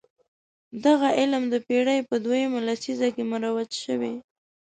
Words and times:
دغه 0.85 1.07
علم 1.19 1.43
د 1.49 1.55
پېړۍ 1.67 1.99
په 2.09 2.15
دویمه 2.25 2.59
لسیزه 2.67 3.09
کې 3.15 3.23
مروج 3.31 3.69
شوی. 3.83 4.13